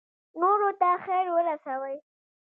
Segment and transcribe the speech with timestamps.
[0.39, 1.95] نورو ته خیر ورسوئ